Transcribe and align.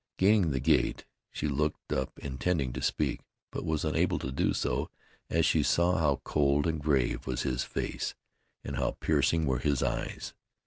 Gaining 0.17 0.49
the 0.49 0.59
gate 0.59 1.05
she 1.31 1.47
looked 1.47 1.93
up 1.93 2.17
intending 2.17 2.73
to 2.73 2.81
speak; 2.81 3.19
but 3.51 3.63
was 3.63 3.85
unable 3.85 4.17
to 4.17 4.31
do 4.31 4.51
so 4.51 4.89
as 5.29 5.45
she 5.45 5.61
saw 5.61 5.99
how 5.99 6.21
cold 6.23 6.65
and 6.65 6.81
grave 6.81 7.27
was 7.27 7.43
his 7.43 7.63
face, 7.63 8.15
and 8.63 8.77
how 8.77 8.97
piercing 8.99 9.45
were 9.45 9.59
his 9.59 9.83
eyes. 9.83 10.33